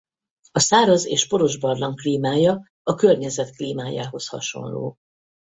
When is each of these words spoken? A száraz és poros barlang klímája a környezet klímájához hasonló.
A 0.51 0.59
száraz 0.59 1.05
és 1.05 1.27
poros 1.27 1.57
barlang 1.57 1.95
klímája 1.99 2.69
a 2.83 2.95
környezet 2.95 3.55
klímájához 3.55 4.27
hasonló. 4.27 4.97